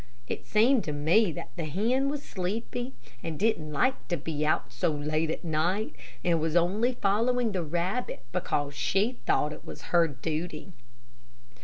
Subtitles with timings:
[0.27, 4.73] It seemed to me that the hen was sleepy, and didn't like to be out
[4.73, 9.79] so late at night, and was only following the rabbit because she thought it was
[9.93, 10.73] her duty.